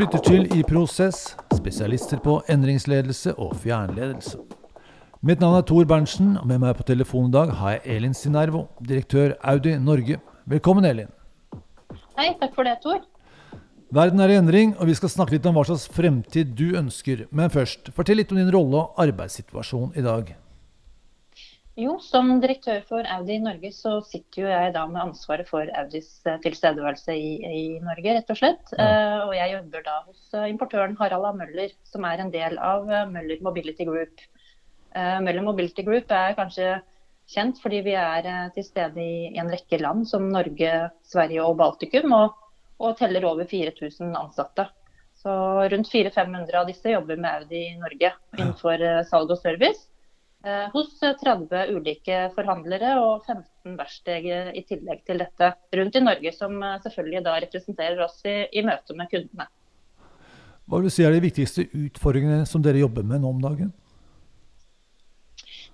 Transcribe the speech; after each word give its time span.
lytter 0.00 0.22
til 0.24 0.46
I 0.56 0.62
Prosess, 0.64 1.34
spesialister 1.52 2.20
på 2.24 2.38
endringsledelse 2.48 3.34
og 3.36 3.50
fjernledelse. 3.60 4.38
Mitt 5.20 5.42
navn 5.42 5.58
er 5.58 5.64
Tor 5.68 5.84
Berntsen, 5.84 6.38
og 6.40 6.46
med 6.48 6.62
meg 6.62 6.78
på 6.78 6.86
telefon 6.88 7.28
i 7.28 7.34
dag 7.34 7.52
har 7.58 7.74
jeg 7.74 7.98
Elin 7.98 8.16
Sinervo, 8.16 8.62
direktør 8.80 9.34
Audi 9.44 9.74
Norge. 9.76 10.16
Velkommen, 10.48 10.86
Elin. 10.88 11.10
Hei, 12.16 12.30
takk 12.40 12.56
for 12.56 12.64
det, 12.64 12.78
Tor. 12.80 13.02
Verden 13.92 14.24
er 14.24 14.32
i 14.32 14.38
endring, 14.40 14.72
og 14.78 14.88
vi 14.88 14.96
skal 14.96 15.12
snakke 15.12 15.36
litt 15.36 15.48
om 15.50 15.58
hva 15.58 15.66
slags 15.68 15.84
fremtid 15.92 16.54
du 16.56 16.70
ønsker. 16.80 17.26
Men 17.28 17.52
først, 17.52 17.92
fortell 17.92 18.22
litt 18.22 18.32
om 18.32 18.40
din 18.40 18.54
rolle 18.54 18.86
og 18.86 19.04
arbeidssituasjon 19.04 19.98
i 20.00 20.06
dag. 20.06 20.32
Jo, 21.78 21.94
som 22.02 22.32
direktør 22.42 22.80
for 22.88 23.06
Audi 23.14 23.36
i 23.36 23.42
Norge, 23.42 23.70
så 23.72 24.00
sitter 24.02 24.42
jo 24.42 24.48
jeg 24.50 24.72
da 24.74 24.82
med 24.90 25.04
ansvaret 25.04 25.46
for 25.48 25.70
Audis 25.78 26.08
eh, 26.26 26.38
tilstedeværelse 26.42 27.14
i, 27.14 27.30
i 27.46 27.62
Norge, 27.84 28.16
rett 28.16 28.32
og 28.32 28.38
slett. 28.40 28.72
Ja. 28.74 28.88
Uh, 28.88 29.28
og 29.28 29.34
jeg 29.36 29.52
jobber 29.54 29.84
da 29.86 29.96
hos 30.08 30.24
uh, 30.34 30.48
importøren 30.50 30.96
Harald 30.98 31.28
A. 31.28 31.32
Møller, 31.38 31.70
som 31.86 32.06
er 32.08 32.24
en 32.24 32.32
del 32.34 32.58
av 32.58 32.90
uh, 32.90 33.04
Møller 33.10 33.42
Mobility 33.46 33.86
Group. 33.88 34.26
Møller 34.90 35.44
Mobility 35.46 35.84
Group 35.86 36.10
er 36.10 36.32
kanskje 36.34 36.80
kjent 37.30 37.60
fordi 37.62 37.78
vi 37.86 37.92
er 37.94 38.26
til 38.56 38.64
stede 38.66 38.98
i 38.98 39.28
en 39.38 39.46
rekke 39.46 39.78
land 39.78 40.02
som 40.10 40.24
Norge, 40.32 40.72
Sverige 41.06 41.44
og 41.46 41.60
Baltikum, 41.60 42.10
og, 42.10 42.34
og 42.82 42.96
teller 42.98 43.28
over 43.28 43.46
4000 43.46 44.10
ansatte. 44.18 44.64
Så 45.22 45.30
rundt 45.70 45.92
400-500 45.92 46.58
av 46.58 46.66
disse 46.66 46.90
jobber 46.90 47.22
med 47.22 47.44
Audi 47.44 47.62
i 47.68 47.78
Norge 47.78 48.10
innenfor 48.34 48.82
salg 49.12 49.30
og 49.30 49.38
service. 49.38 49.86
Eh, 50.40 50.68
hos 50.72 50.94
30 51.00 51.74
ulike 51.76 52.20
forhandlere 52.32 52.94
og 52.96 53.26
15 53.28 53.74
verksteder 53.76 54.54
i 54.56 54.62
tillegg 54.64 55.02
til 55.04 55.20
dette 55.20 55.50
rundt 55.76 55.98
i 55.98 56.00
Norge, 56.00 56.32
som 56.32 56.54
eh, 56.64 56.78
selvfølgelig 56.80 57.20
da 57.26 57.34
representerer 57.44 58.00
oss 58.06 58.22
i, 58.24 58.38
i 58.56 58.62
møte 58.64 58.96
med 58.96 59.10
kundene. 59.12 59.50
Hva 60.64 60.80
vil 60.80 60.88
du 60.88 60.94
si 60.94 61.04
er 61.04 61.12
de 61.12 61.20
viktigste 61.26 61.66
utfordringene 61.74 62.48
som 62.48 62.64
dere 62.64 62.80
jobber 62.80 63.04
med 63.04 63.20
nå 63.20 63.34
om 63.34 63.44
dagen? 63.44 63.74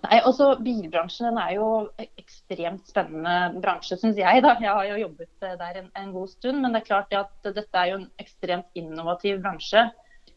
Nei, 0.03 0.19
altså 0.19 0.53
Bilbransjen 0.59 1.31
den 1.31 1.41
er 1.41 1.57
jo 1.57 1.71
ekstremt 2.03 2.91
spennende 2.91 3.63
bransje, 3.63 3.97
syns 4.01 4.19
jeg. 4.19 4.43
da. 4.43 4.59
Jeg 4.59 4.73
har 4.73 4.91
jo 4.91 5.03
jobbet 5.07 5.47
eh, 5.47 5.59
der 5.63 5.83
en, 5.85 5.91
en, 5.95 6.15
god 6.17 6.33
stund. 6.35 6.65
Men 6.65 6.75
det 6.75 6.83
er 6.83 6.91
klart 6.91 7.15
at 7.15 7.53
dette 7.55 7.85
er 7.85 7.95
jo 7.95 8.03
en 8.03 8.11
ekstremt 8.19 8.83
innovativ 8.83 9.39
bransje. 9.47 9.87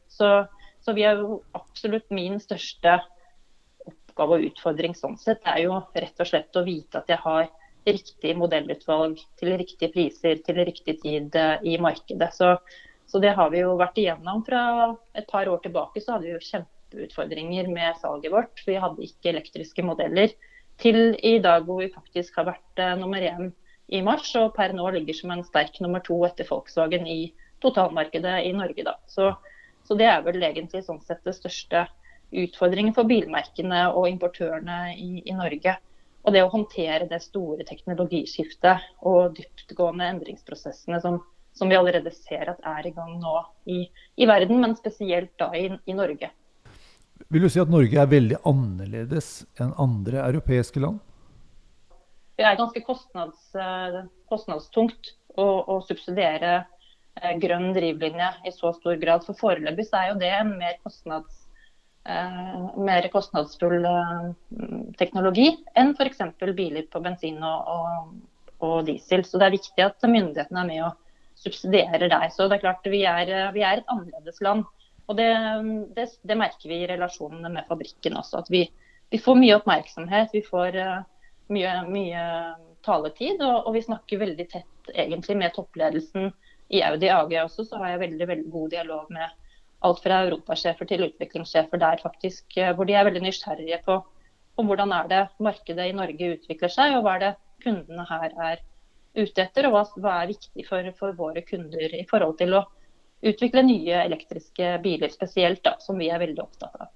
Så, 0.09 0.35
så 0.85 0.93
vi 0.93 1.09
er 1.09 1.17
jo 1.17 1.41
absolutt 1.57 2.13
min 2.13 2.37
største 2.41 2.99
oppgave 4.19 4.35
og 4.39 4.51
utfordring 4.51 4.95
sånn 4.95 5.17
sett 5.17 5.45
er 5.47 5.63
jo 5.63 5.79
rett 5.95 6.19
og 6.19 6.27
slett 6.27 6.57
å 6.59 6.65
vite 6.65 6.99
at 6.99 7.09
jeg 7.09 7.19
har 7.23 7.47
riktig 7.87 8.35
modellutvalg 8.37 9.19
til 9.39 9.55
riktige 9.57 9.91
priser 9.93 10.41
til 10.43 10.59
riktig 10.59 10.99
tid 11.01 11.35
eh, 11.35 11.63
i 11.63 11.77
markedet. 11.79 12.33
Så, 12.35 12.57
så, 13.07 13.21
det 13.23 13.33
har 13.37 13.49
vi 13.53 13.63
jo 13.63 13.77
vært 13.79 13.97
igjennom 13.97 14.43
fra 14.45 14.95
et 15.15 15.27
par 15.29 15.47
år 15.47 15.61
tilbake. 15.63 16.01
Så 16.03 16.13
hadde 16.13 16.27
vi 16.27 16.35
jo 16.35 16.43
kjempeutfordringer 16.43 17.71
med 17.71 17.97
salget 18.01 18.33
vårt. 18.33 18.63
Vi 18.67 18.75
hadde 18.75 19.07
ikke 19.07 19.31
elektriske 19.31 19.85
modeller. 19.87 20.35
Til 20.79 21.15
i 21.25 21.39
dag 21.43 21.65
hvor 21.67 21.81
vi 21.81 21.91
faktisk 21.91 22.37
har 22.39 22.51
vært 22.51 22.79
uh, 22.79 22.93
nummer 22.99 23.23
én 23.23 23.49
i 23.91 23.99
mars, 24.05 24.29
og 24.39 24.53
per 24.55 24.71
nå 24.75 24.85
ligger 24.95 25.17
som 25.17 25.33
en 25.33 25.43
sterk 25.43 25.79
nummer 25.83 26.03
to 26.05 26.19
etter 26.27 26.47
Volkswagen 26.47 27.07
i 27.09 27.33
totalmarkedet 27.63 28.37
i 28.47 28.53
Norge. 28.55 28.85
Da. 28.87 28.93
Så, 29.11 29.33
så 29.87 29.97
det 29.99 30.07
er 30.07 30.21
vel 30.27 30.43
egentlig 30.45 30.85
sånn 30.85 31.01
sett 31.03 31.23
det 31.27 31.35
største 31.35 31.87
utfordringen 32.31 32.93
for 32.93 33.09
bilmerkene 33.09 33.85
og 33.93 34.07
importørene 34.09 34.93
i, 34.95 35.23
i, 35.25 35.35
Norge. 35.35 35.75
Og 36.25 36.35
det 36.35 36.43
å 36.43 36.51
håndtere 36.51 37.07
det 37.09 37.21
store 37.23 37.65
teknologiskiftet 37.67 38.89
og 39.07 39.37
dyptgående 39.37 40.09
endringsprosessene 40.13 40.99
som, 41.01 41.19
som 41.55 41.71
vi 41.71 41.77
allerede 41.79 42.11
ser 42.13 42.51
at 42.51 42.59
er 42.67 42.89
i 42.89 42.93
gang 42.95 43.15
nå 43.21 43.35
i, 43.71 43.81
i 44.19 44.29
verden, 44.29 44.59
men 44.61 44.77
spesielt 44.77 45.33
da 45.39 45.49
i, 45.57 45.69
i, 45.85 45.95
Norge. 45.97 46.31
Vil 47.29 47.45
du 47.45 47.51
si 47.51 47.61
at 47.61 47.71
Norge 47.71 47.99
er 47.99 48.09
veldig 48.09 48.41
annerledes 48.47 49.31
enn 49.59 49.73
andre 49.79 50.23
europeiske 50.27 50.81
land? 50.83 50.99
Det 52.39 52.45
er 52.47 52.59
ganske 52.59 52.81
kostnads, 52.87 53.49
kostnadstungt 54.31 55.15
å, 55.35 55.43
å 55.43 55.79
subsidiere 55.83 56.53
eh, 57.19 57.33
grønn 57.41 57.73
drivlinje 57.75 58.29
i 58.47 58.53
så 58.55 58.71
stor 58.77 58.95
grad. 59.01 59.25
For 59.27 59.35
foreløpig 59.39 59.89
er 59.91 60.13
jo 60.13 60.19
det 60.21 60.31
en 60.37 60.53
mer 60.61 60.77
kostnads 60.85 61.38
mer 62.79 63.07
kostnadsfull 63.13 63.85
eh, 63.85 64.25
teknologi 64.97 65.51
enn 65.77 65.93
f.eks. 65.93 66.23
biler 66.57 66.87
på 66.91 67.01
bensin 67.05 67.37
og, 67.43 67.69
og, 67.73 68.11
og, 68.59 68.75
diesel. 68.87 69.23
Så 69.25 69.39
det 69.39 69.47
er 69.47 69.57
viktig 69.57 69.85
at 69.85 70.07
myndighetene 70.07 70.63
er 70.63 70.69
med 70.69 70.83
og 70.87 71.39
subsidierer 71.39 72.07
der. 72.09 72.27
Så 72.33 72.47
det 72.47 72.59
er 72.59 72.65
klart 72.65 72.89
vi 72.91 73.03
er, 73.07 73.33
vi 73.55 73.63
er 73.63 73.81
et 73.81 73.91
annerledes 73.91 74.41
land. 74.45 74.65
Og 75.09 75.17
det, 75.17 75.29
det, 75.95 76.09
det, 76.21 76.37
merker 76.37 76.69
vi 76.69 76.83
i 76.83 76.89
relasjonene 76.89 77.49
med 77.53 77.69
fabrikken 77.69 78.17
også. 78.19 78.43
At 78.43 78.51
vi, 78.53 78.65
vi 79.09 79.21
får 79.21 79.39
mye 79.39 79.55
oppmerksomhet, 79.57 80.35
vi 80.35 80.43
får 80.45 80.77
mye, 81.53 81.77
mye, 81.89 82.25
taletid. 82.85 83.41
Og, 83.41 83.65
og, 83.65 83.73
vi 83.75 83.85
snakker 83.85 84.21
veldig 84.21 84.45
tett 84.51 84.93
egentlig 84.93 85.37
med 85.39 85.55
toppledelsen 85.55 86.29
i 86.69 86.83
Audi 86.85 87.09
AG 87.11 87.33
også. 87.43 87.65
Så 87.65 87.81
har 87.81 87.95
jeg 87.95 88.03
veldig, 88.05 88.27
veldig 88.33 88.51
god 88.53 88.75
dialog 88.75 89.09
med 89.13 89.33
alt 89.85 90.01
fra 90.03 90.23
europasjefer 90.25 90.89
til 90.89 91.05
utviklingssjefer 91.07 91.81
der, 91.81 92.01
faktisk. 92.03 92.45
Eh, 92.57 92.73
hvor 92.75 92.87
de 92.87 92.95
er 92.97 93.07
veldig 93.07 93.23
nysgjerrige 93.25 93.81
på, 93.85 93.99
på 94.55 94.65
hvordan 94.67 94.95
er 94.95 95.11
det 95.11 95.21
markedet 95.39 95.89
i 95.89 95.95
Norge 95.95 96.33
utvikler 96.35 96.73
seg, 96.73 96.97
og 96.97 97.05
hva 97.05 97.15
er 97.15 97.25
det 97.25 97.33
kundene 97.63 98.05
her 98.09 98.35
er 98.51 98.61
ute 99.17 99.43
etter, 99.43 99.67
og 99.67 99.75
hva, 99.75 99.85
hva 100.03 100.17
er 100.21 100.31
viktig 100.33 100.67
for, 100.67 100.91
for, 100.99 101.15
våre 101.17 101.43
kunder 101.47 101.95
i 101.97 102.05
forhold 102.09 102.37
til 102.39 102.55
å 102.59 102.63
utvikle 103.25 103.65
nye 103.67 104.05
elektriske 104.05 104.77
biler 104.83 105.11
spesielt, 105.11 105.63
da, 105.65 105.75
som 105.83 105.99
vi 105.99 106.07
er 106.11 106.21
veldig 106.21 106.43
opptatt 106.43 106.79
av. 106.79 106.91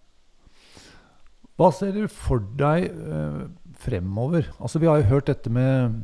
Hva 1.60 1.70
ser 1.76 1.94
du 1.94 2.08
for 2.10 2.42
deg 2.58 2.88
eh, 2.90 3.42
fremover? 3.84 4.48
Altså, 4.58 4.80
vi 4.82 4.90
har 4.90 5.02
jo 5.02 5.12
hørt 5.12 5.30
dette 5.30 5.52
med 5.54 6.00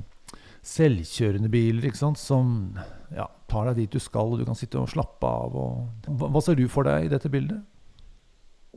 selvkjørende 0.66 1.50
biler 1.52 1.88
ikke 1.90 2.02
sant? 2.02 2.20
som 2.22 2.76
ja, 3.16 3.26
tar 3.50 3.70
deg 3.70 3.82
dit 3.82 3.98
du 3.98 4.02
skal, 4.02 4.34
og 4.34 4.42
du 4.42 4.46
kan 4.48 4.58
sitte 4.58 4.80
og 4.82 4.90
slappe 4.92 5.28
av. 5.28 5.56
Og... 5.56 6.10
Hva 6.22 6.42
ser 6.44 6.60
du 6.60 6.66
for 6.72 6.88
deg 6.88 7.08
i 7.08 7.12
dette 7.12 7.32
bildet? 7.32 7.62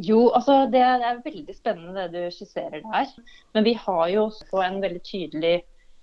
Jo, 0.01 0.31
altså 0.33 0.63
det, 0.73 0.81
er 0.81 1.21
veldig 1.25 1.55
spennende 1.55 2.07
det 2.09 2.25
du 2.25 2.35
skisserer 2.35 2.81
der. 2.81 3.13
Men 3.53 3.67
vi 3.67 3.75
har 3.77 4.07
jo 4.13 4.29
også 4.31 4.65
en 4.65 4.81
veldig 4.85 5.03
tydelig 5.05 5.59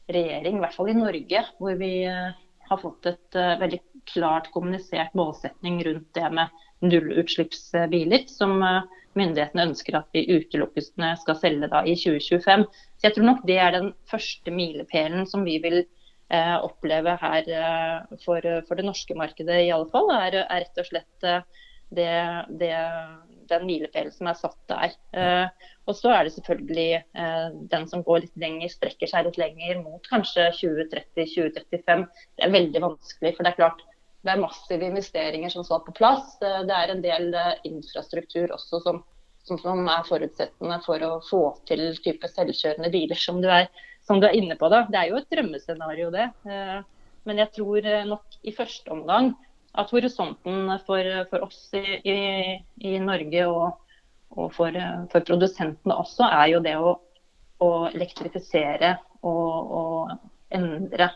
regjering, 0.09 0.57
i 0.57 0.63
hvert 0.63 0.77
fall 0.77 0.91
i 0.91 0.97
Norge, 0.97 1.43
hvor 1.57 1.77
vi 1.79 1.93
uh, 2.09 2.29
har 2.69 2.81
fått 2.81 3.09
et 3.09 3.37
uh, 3.37 3.57
veldig 3.61 3.81
klart 4.09 4.49
kommunisert 4.53 5.13
målsetning 5.17 5.81
rundt 5.85 6.07
det 6.17 6.29
med 6.37 6.53
nullutslippsbiler, 6.85 8.25
som 8.29 8.61
uh, 8.61 8.85
myndighetene 9.17 9.67
ønsker 9.71 9.97
at 9.99 10.09
vi 10.13 10.27
utelukkende 10.37 11.13
skal 11.21 11.37
selge 11.39 11.69
da 11.71 11.81
i 11.85 11.95
2025. 11.97 12.65
Så 12.97 13.07
jeg 13.07 13.15
tror 13.15 13.29
nok 13.31 13.45
det 13.49 13.57
er 13.61 13.75
den 13.75 13.91
første 14.09 14.53
milepælen 14.53 15.25
som 15.29 15.45
vi 15.47 15.57
vil 15.63 15.81
eh, 15.81 15.89
oppleve 16.61 17.15
her 17.21 17.49
eh, 17.61 18.19
for, 18.25 18.45
for, 18.67 18.77
det 18.77 18.85
norske 18.85 19.17
markedet 19.17 19.63
i 19.65 19.71
alle 19.73 19.89
fall, 19.89 20.11
er, 20.13 20.43
er 20.45 20.63
rett 20.65 20.81
og 20.81 20.89
slett 20.89 21.27
eh, 21.27 21.41
det, 21.89 22.11
det, 22.61 22.73
den 23.49 23.65
milepælen 23.65 24.13
som 24.13 24.29
er 24.29 24.37
satt 24.37 24.57
der. 24.69 24.95
Eh, 25.17 25.69
og 25.89 25.97
så 25.97 26.11
er 26.13 26.25
det 26.25 26.33
selvfølgelig 26.35 26.89
eh, 27.01 27.45
den 27.71 27.87
som 27.89 28.03
går 28.05 28.25
litt 28.25 28.41
lenger, 28.41 28.71
strekker 28.73 29.09
seg 29.09 29.25
litt 29.25 29.39
lenger 29.41 29.81
mot 29.81 30.05
kanskje 30.11 30.49
2030-2035. 30.59 32.05
Det 32.37 32.45
er 32.45 32.57
veldig 32.57 32.83
vanskelig, 32.85 33.35
for 33.35 33.45
det 33.45 33.53
er 33.53 33.61
klart 33.61 33.85
det 34.27 34.33
er 34.33 34.41
massive 34.41 34.87
investeringer 34.89 35.51
som 35.53 35.63
skal 35.65 35.83
på 35.85 35.95
plass. 35.97 36.35
Eh, 36.43 36.61
det 36.69 36.75
er 36.75 36.93
en 36.93 37.05
del 37.05 37.29
eh, 37.33 37.53
infrastruktur 37.71 38.53
også 38.55 38.83
som, 38.85 39.03
som, 39.49 39.85
er 39.87 40.07
forutsettende 40.07 40.81
for 40.85 41.05
å 41.07 41.13
få 41.29 41.43
til 41.69 41.87
type 42.03 42.29
selvkjørende 42.35 42.91
biler, 42.93 43.19
som 43.19 43.41
du, 43.41 43.49
er, 43.49 43.69
som 44.09 44.21
du 44.21 44.25
er 44.27 44.37
inne 44.37 44.57
på. 44.57 44.71
Da. 44.73 44.83
Det 44.89 44.97
er 44.97 45.11
jo 45.11 45.19
et 45.21 45.29
drømmescenario, 45.29 46.09
det. 46.15 46.25
Eh, 46.49 46.79
men 47.29 47.43
jeg 47.43 47.53
tror 47.53 47.85
nok 48.09 48.39
i 48.47 48.55
første 48.55 48.91
omgang 48.95 49.33
at 49.77 49.91
horisonten 49.93 50.73
for, 50.87 51.07
for 51.29 51.45
oss 51.45 51.61
i, 51.77 51.99
i, 52.01 52.17
i, 52.89 52.95
Norge 53.03 53.45
og, 53.45 53.95
og 54.33 54.49
for, 54.55 54.75
for, 55.11 55.25
produsentene 55.27 55.97
også, 56.01 56.25
er 56.25 56.47
jo 56.55 56.61
det 56.65 56.73
å, 56.79 56.95
å 57.61 57.71
elektrifisere 57.91 58.95
og, 59.21 59.75
og 59.79 60.15
endre 60.57 61.11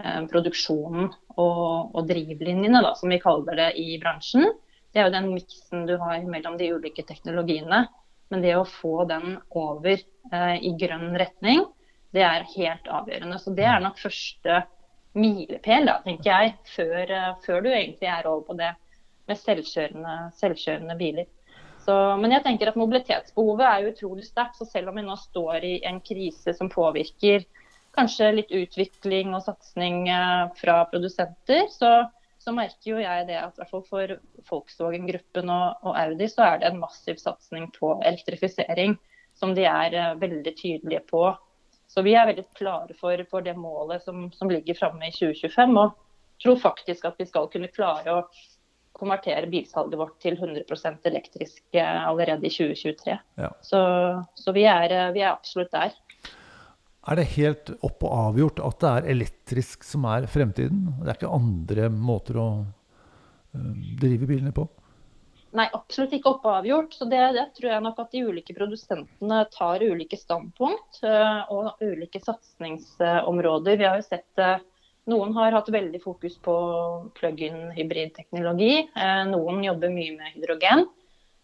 Eh, 0.00 0.20
produksjonen 0.30 1.10
og, 1.36 1.92
og 1.92 2.06
drivlinjene, 2.08 2.80
da, 2.80 2.94
som 2.96 3.10
vi 3.12 3.20
kaller 3.20 3.58
det 3.58 3.70
i 3.80 3.98
bransjen. 4.00 4.46
Det 4.90 5.02
er 5.02 5.08
jo 5.08 5.14
den 5.16 5.28
miksen 5.34 5.84
du 5.88 5.96
har 6.00 6.22
mellom 6.30 6.56
de 6.60 6.70
ulike 6.72 7.04
teknologiene. 7.06 7.84
Men 8.30 8.44
det 8.44 8.54
å 8.56 8.68
få 8.68 9.04
den 9.10 9.36
over 9.58 9.96
eh, 9.98 10.56
i 10.62 10.72
grønn 10.78 11.10
retning, 11.20 11.66
det 12.16 12.22
er 12.26 12.46
helt 12.56 12.88
avgjørende. 12.90 13.38
Så 13.38 13.54
det 13.56 13.66
er 13.70 13.82
nok 13.82 13.98
første 14.00 14.62
milepæl, 15.18 15.90
tenker 16.04 16.30
jeg, 16.30 16.54
før, 16.74 17.10
uh, 17.10 17.34
før, 17.44 17.60
du 17.64 17.70
egentlig 17.72 18.08
er 18.10 18.28
over 18.30 18.46
på 18.46 18.58
det 18.58 18.72
med 19.30 19.38
selvkjørende, 19.38 20.16
selvkjørende 20.40 20.98
biler. 20.98 21.28
Så, 21.84 21.94
men 22.20 22.34
jeg 22.34 22.44
tenker 22.44 22.70
at 22.70 22.78
mobilitetsbehovet 22.78 23.66
er 23.66 23.88
utrolig 23.90 24.26
sterkt. 24.26 24.58
Så 24.58 24.66
selv 24.68 24.90
om 24.90 24.98
vi 24.98 25.06
nå 25.06 25.16
står 25.18 25.64
i 25.66 25.74
en 25.88 26.00
krise 26.04 26.54
som 26.56 26.70
påvirker 26.72 27.46
kanskje 27.96 28.30
litt 28.36 28.54
utvikling 28.54 29.34
og 29.34 29.44
satsing 29.46 30.04
eh, 30.12 30.42
fra 30.60 30.82
produsenter, 30.92 31.66
så, 31.72 31.92
så 32.38 32.54
merker 32.54 32.92
jo 32.92 33.00
jeg 33.02 33.26
det 33.30 33.38
at 33.40 33.58
for 33.70 34.16
Volkswagen-gruppen 34.50 35.50
og, 35.50 35.80
og, 35.82 35.94
Audi 35.98 36.28
så 36.30 36.46
er 36.46 36.60
det 36.60 36.70
en 36.70 36.82
massiv 36.82 37.18
satsing 37.22 37.70
på 37.74 37.96
elektrifisering 38.04 38.98
som 39.40 39.54
de 39.56 39.64
er 39.64 39.94
uh, 39.96 40.18
veldig 40.20 40.52
tydelige 40.58 41.00
på. 41.08 41.24
Så 41.90 42.04
vi 42.06 42.14
er 42.14 42.28
veldig 42.28 42.46
klare 42.54 42.94
for, 42.98 43.24
for 43.30 43.42
det 43.42 43.56
målet 43.58 44.04
som, 44.04 44.28
som 44.34 44.50
ligger 44.50 44.78
framme 44.78 45.08
i 45.08 45.14
2025. 45.14 45.76
Og 45.80 45.96
tror 46.42 46.60
faktisk 46.62 47.08
at 47.08 47.18
vi 47.18 47.26
skal 47.28 47.50
kunne 47.52 47.70
klare 47.72 48.14
å 48.14 48.22
konvertere 48.96 49.48
bilsalget 49.50 49.98
vårt 49.98 50.16
til 50.22 50.36
100% 50.36 51.08
elektrisk 51.10 51.62
uh, 51.74 52.06
allerede 52.10 52.46
i 52.46 52.52
2023. 52.52 53.16
Ja. 53.40 53.50
Så, 53.64 53.80
så 54.38 54.54
vi, 54.54 54.66
er, 54.70 54.92
uh, 54.92 55.12
vi 55.16 55.24
er 55.24 55.32
absolutt 55.32 55.72
der. 55.74 55.96
Er 57.10 57.16
det 57.16 57.30
helt 57.34 57.72
opp 57.80 58.04
og 58.04 58.12
avgjort 58.12 58.60
at 58.62 58.82
det 58.82 58.90
er 58.90 59.12
elektrisk 59.16 59.86
som 59.88 60.04
er 60.10 60.28
fremtiden? 60.30 60.90
Det 61.00 61.08
er 61.08 61.18
ikke 61.18 61.32
andre 61.32 61.88
måter 61.90 62.38
å 62.38 62.48
drive 63.50 64.28
bilene 64.30 64.52
på? 64.54 64.68
Nei, 65.56 65.66
absolutt 65.74 66.12
ikke 66.14 66.30
oppe 66.36 66.50
avgjort. 66.60 66.94
Så 66.94 67.06
det, 67.10 67.20
det, 67.34 67.46
tror 67.56 67.72
jeg 67.72 67.84
nok 67.84 67.98
at 68.02 68.12
de 68.14 68.22
ulike 68.28 68.54
produsentene 68.54 69.40
tar 69.50 69.82
ulike 69.82 70.18
standpunkt 70.18 71.00
uh, 71.02 71.50
og 71.50 71.82
ulike 71.82 72.22
satsingsområder. 72.22 73.80
Vi 73.80 73.88
har 73.88 73.98
jo 73.98 74.06
sett 74.06 74.42
uh, 74.42 74.62
noen 75.10 75.34
har 75.34 75.56
hatt 75.56 75.72
veldig 75.72 76.02
fokus 76.04 76.38
på 76.44 76.54
plug-in 77.18 77.72
hybridteknologi. 77.74 78.86
Uh, 78.94 79.24
noen 79.32 79.62
jobber 79.66 79.90
mye 79.94 80.14
med 80.20 80.36
hydrogen. 80.36 80.86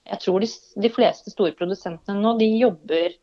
Jeg 0.06 0.22
tror 0.22 0.44
de, 0.44 0.52
de, 0.86 0.90
fleste 0.94 1.32
store 1.32 1.56
produsentene 1.58 2.22
nå 2.22 2.36
de 2.38 2.46
jobber 2.60 3.16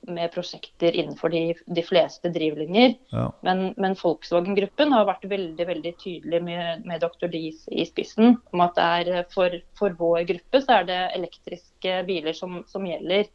med 0.00 0.32
prosjekter 0.32 0.96
innenfor 0.96 1.28
de, 1.28 1.54
de 1.66 1.82
fleste 1.82 2.28
drivlinjer. 2.28 2.94
Ja. 3.12 3.26
Men, 3.40 3.74
men 3.76 3.96
Volkswagen-gruppen 4.00 4.92
har 4.94 5.08
vært 5.08 5.26
veldig 5.28 5.66
veldig 5.68 5.92
tydelig 6.00 6.42
med, 6.44 6.86
med 6.88 7.02
Dr. 7.04 7.28
Lees 7.32 7.66
i 7.68 7.84
spissen 7.88 8.38
om 8.52 8.62
at 8.64 8.78
det 8.78 8.86
er 8.86 9.26
for, 9.34 9.56
for, 9.78 9.96
vår 9.98 10.24
gruppe 10.30 10.62
så 10.64 10.80
er 10.80 10.88
det 10.88 11.00
elektriske 11.18 11.98
biler 12.08 12.36
som, 12.36 12.62
som 12.70 12.86
gjelder. 12.88 13.28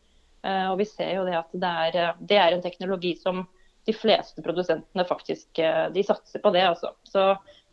Uh, 0.45 0.71
og 0.71 0.79
vi 0.81 0.87
ser 0.89 1.15
jo 1.17 1.25
det 1.27 1.37
at 1.37 1.53
det 1.53 1.75
er, 1.89 2.15
det 2.21 2.39
er, 2.39 2.55
en 2.55 2.65
teknologi 2.65 3.15
som 3.17 3.45
de 3.85 3.93
fleste 3.93 4.41
produsentene 4.45 5.05
faktisk 5.05 5.59
de 5.93 6.03
satser 6.05 6.41
på 6.41 6.49
det. 6.55 6.63
Altså. 6.65 6.95
Så, 7.05 7.27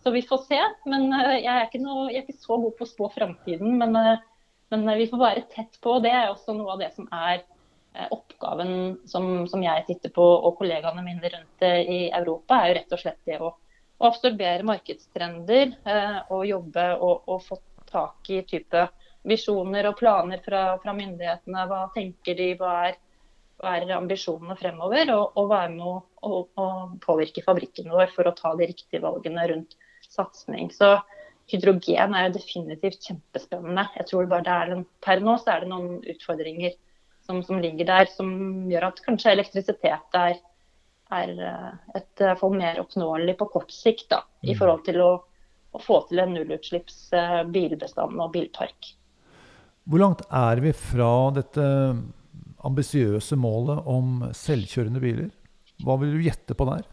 så, 0.04 0.12
vi 0.12 0.20
får 0.28 0.44
se. 0.44 0.58
Men 0.84 1.08
jeg, 1.40 1.48
er 1.48 1.80
noe, 1.80 2.10
jeg, 2.10 2.20
er 2.20 2.26
ikke 2.26 2.36
så 2.36 2.60
god 2.60 2.76
på 2.76 2.84
å 2.84 2.90
spå 2.90 3.08
framtiden. 3.14 3.78
Men, 3.80 3.96
men 4.68 4.84
vi 5.00 5.08
får 5.08 5.22
være 5.22 5.46
tett 5.54 5.80
på. 5.80 5.96
Det 6.04 6.12
er 6.12 6.28
også 6.28 6.52
noe 6.58 6.74
av 6.74 6.84
det 6.84 6.90
som 6.98 7.08
er 7.08 7.40
Eh, 7.40 7.61
oppgaven 8.10 8.98
som, 9.06 9.46
som, 9.48 9.62
jeg 9.62 9.84
sitter 9.86 10.12
på 10.14 10.24
og 10.24 10.56
kollegaene 10.58 11.04
mine 11.04 11.28
rundt 11.34 11.66
i 11.66 12.08
Europa, 12.14 12.62
er 12.62 12.70
jo 12.70 12.78
rett 12.78 12.96
og 12.96 13.02
slett 13.02 13.20
det 13.28 13.38
å, 13.42 13.52
å 13.52 14.08
absorbere 14.08 14.66
markedstrender 14.66 15.74
eh, 15.84 16.18
og 16.32 16.46
jobbe 16.48 16.88
og, 16.98 17.28
og, 17.28 17.42
få 17.46 17.60
tak 17.92 18.30
i 18.32 18.40
type 18.48 18.86
visjoner 19.28 19.90
og 19.90 19.98
planer 20.00 20.40
fra, 20.44 20.62
fra 20.82 20.94
myndighetene. 20.96 21.66
Hva 21.68 21.82
tenker 21.94 22.38
de, 22.38 22.46
hva 22.58 22.72
er, 22.88 22.96
hva 23.60 23.74
er 23.76 23.92
ambisjonene 23.98 24.56
fremover? 24.58 25.12
Og, 25.14 25.36
og 25.36 25.50
være 25.52 25.74
med 25.74 25.84
å, 25.86 26.44
påvirke 27.04 27.44
fabrikken 27.44 27.92
vår 27.92 28.14
for 28.14 28.30
å 28.30 28.36
ta 28.38 28.54
de 28.56 28.70
riktige 28.70 29.02
valgene 29.04 29.44
rundt 29.50 29.76
satsing. 30.08 30.72
Så 30.72 30.94
hydrogen 31.52 32.16
er 32.16 32.30
jo 32.30 32.38
definitivt 32.38 33.04
kjempespennende. 33.04 33.84
Jeg 33.98 34.08
tror 34.08 34.30
bare 34.30 34.46
det 34.46 34.56
er 34.56 34.72
den, 34.72 34.86
Per 35.04 35.20
nå 35.20 35.36
så 35.42 35.52
er 35.52 35.64
det 35.64 35.70
noen 35.74 36.00
utfordringer 36.14 36.78
som, 37.32 37.42
som, 37.46 37.60
ligger 37.62 37.88
der, 37.88 38.08
som 38.12 38.32
gjør 38.70 38.90
at 38.90 39.02
kanskje 39.06 39.32
elektrisitet 39.32 40.16
er, 40.18 40.40
er 41.12 41.30
eh, 41.48 41.68
et 41.96 42.10
for 42.20 42.40
fall 42.44 42.56
mer 42.60 42.80
oppnåelig 42.82 43.36
på 43.40 43.48
kort 43.54 43.72
sikt. 43.72 44.10
Da, 44.12 44.22
I 44.44 44.52
mm. 44.52 44.58
forhold 44.60 44.82
til 44.88 45.00
å, 45.00 45.12
å 45.72 45.82
få 45.82 46.02
til 46.10 46.20
en 46.22 46.34
nullutslipps 46.36 46.98
eh, 47.16 47.38
bilbestand 47.52 48.20
og 48.20 48.34
bilpark. 48.36 48.92
Hvor 49.88 50.02
langt 50.04 50.26
er 50.28 50.60
vi 50.62 50.74
fra 50.76 51.12
dette 51.34 51.64
ambisiøse 52.62 53.34
målet 53.40 53.88
om 53.90 54.28
selvkjørende 54.36 55.02
biler? 55.02 55.30
Hva 55.82 55.96
vil 55.98 56.12
du 56.14 56.26
gjette 56.28 56.54
på 56.54 56.68
der? 56.68 56.84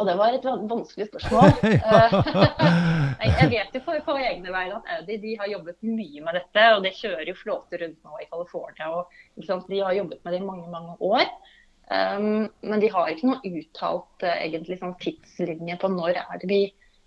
Og 0.00 0.08
det 0.08 0.14
var 0.16 0.32
et 0.32 0.46
vanskelig 0.46 1.06
spørsmål. 1.10 1.50
jeg 3.42 3.48
vet 3.52 3.74
jo 3.76 3.82
for, 3.84 3.98
for 4.06 4.20
egne 4.20 4.52
veier 4.54 4.76
at 4.78 4.92
Audi 4.96 5.18
de 5.20 5.34
har 5.40 5.50
jobbet 5.50 5.78
mye 5.84 6.24
med 6.24 6.38
dette. 6.38 6.68
Og 6.76 6.84
det 6.86 6.94
kjører 6.96 7.28
jo 7.28 7.38
flåter 7.38 7.84
rundt 7.84 8.06
nå 8.06 8.20
i 8.22 8.28
California. 8.30 8.90
og 8.90 9.68
De 9.68 9.82
har 9.82 9.98
jobbet 9.98 10.22
med 10.24 10.34
det 10.34 10.40
i 10.40 10.46
mange 10.46 10.70
mange 10.72 10.96
år. 11.00 11.26
Um, 11.92 12.48
men 12.62 12.80
de 12.80 12.88
har 12.88 13.10
ikke 13.10 13.28
noe 13.28 13.56
uttalt 13.58 14.24
uh, 14.24 14.36
egentlig 14.38 14.78
sånn 14.80 14.94
tidslinje 15.02 15.76
på 15.82 15.90
når 15.92 16.20
er 16.22 16.38
det 16.40 16.48
vi, 16.48 16.60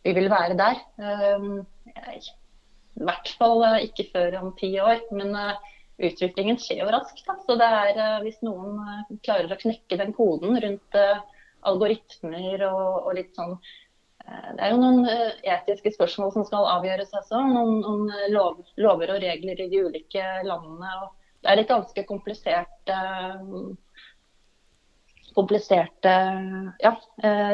vi 0.05 0.13
vil 0.13 0.27
være 0.29 0.57
der. 0.59 0.81
Um, 0.99 1.63
jeg, 1.89 2.21
I 2.99 3.07
hvert 3.07 3.31
fall 3.39 3.63
uh, 3.65 3.79
ikke 3.81 4.11
før 4.11 4.41
om 4.43 4.51
ti 4.59 4.75
år. 4.83 5.01
Men 5.15 5.33
uh, 5.33 5.55
utviklingen 5.97 6.59
skjer 6.61 6.83
jo 6.83 6.91
raskt. 6.93 7.23
Da. 7.25 7.39
Så 7.47 7.57
det 7.57 7.71
er, 7.81 8.03
hvis 8.21 8.37
noen 8.45 8.77
klarer 9.25 9.55
å 9.55 9.63
knekke 9.63 9.97
den 10.03 10.13
koden 10.13 10.59
rundt 10.61 10.99
algoritmer 11.69 12.65
og, 12.69 13.07
og 13.07 13.15
litt 13.17 13.35
sånn 13.37 13.55
eh, 13.55 14.49
det 14.55 14.65
er 14.65 14.73
jo 14.73 14.81
noen 14.81 15.05
eh, 15.09 15.37
etiske 15.55 15.95
spørsmål 15.95 16.33
som 16.35 16.47
skal 16.47 16.69
avgjøres 16.77 17.13
også. 17.21 17.41
Noen, 17.51 17.79
noen 17.83 18.11
eh, 18.13 18.27
lov, 18.33 18.61
lover 18.81 19.15
og 19.15 19.23
regler 19.23 19.65
i 19.65 19.69
de 19.71 19.85
ulike 19.87 20.25
landene. 20.47 21.09
det 21.41 21.51
er 21.53 21.63
et 21.63 21.73
ganske 21.73 22.07
komplisert 22.09 22.93
kompliserte 25.35 26.11
ja, 26.79 26.93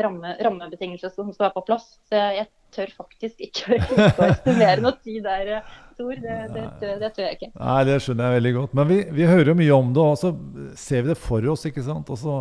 ramme, 0.06 0.36
rammebetingelser 0.38 1.10
som 1.16 1.32
skal 1.34 1.48
være 1.48 1.56
på 1.56 1.64
plass. 1.72 1.88
Så 2.06 2.20
jeg, 2.20 2.44
jeg 2.44 2.76
tør 2.76 2.92
faktisk 3.00 3.42
ikke 3.42 3.80
å 4.22 4.28
estimere 4.28 4.84
noe 4.84 4.94
tid 5.02 5.26
der, 5.26 5.50
Tor. 5.98 6.14
Det, 6.14 6.36
det, 6.54 6.66
det, 6.78 6.92
det, 7.02 7.10
tør 7.16 7.26
jeg 7.26 7.40
ikke. 7.40 7.50
Nei, 7.58 7.80
Det 7.90 7.96
skjønner 8.06 8.30
jeg 8.30 8.38
veldig 8.38 8.54
godt. 8.60 8.76
Men 8.78 8.92
vi, 8.92 9.00
vi 9.18 9.26
hører 9.32 9.50
jo 9.50 9.58
mye 9.64 9.80
om 9.80 9.90
det, 9.98 10.06
og 10.14 10.22
så 10.22 10.32
ser 10.78 11.08
vi 11.08 11.12
det 11.16 11.18
for 11.18 11.50
oss. 11.56 11.66
ikke 11.72 11.88
sant? 11.90 12.14
Og 12.14 12.22
så 12.22 12.38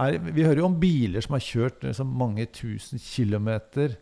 er, 0.00 0.18
vi 0.22 0.44
hører 0.44 0.62
jo 0.62 0.68
om 0.70 0.78
biler 0.80 1.24
som 1.24 1.36
har 1.36 1.44
kjørt 1.44 1.84
liksom, 1.84 2.12
mange 2.18 2.46
tusen 2.54 3.00
kilometer 3.02 3.96